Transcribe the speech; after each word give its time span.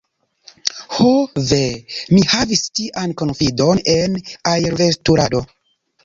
Ho 0.93 1.09
ve! 1.49 1.59
mi 2.15 2.21
havis 2.31 2.63
tian 2.79 3.13
konfidon 3.21 3.81
en 3.93 4.17
aerveturado. 4.53 5.43